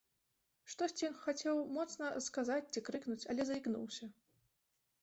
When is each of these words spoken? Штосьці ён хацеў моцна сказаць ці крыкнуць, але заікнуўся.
Штосьці 0.73 1.03
ён 1.09 1.17
хацеў 1.25 1.61
моцна 1.77 2.09
сказаць 2.29 2.69
ці 2.73 2.85
крыкнуць, 2.89 3.23
але 3.35 3.41
заікнуўся. 3.53 4.05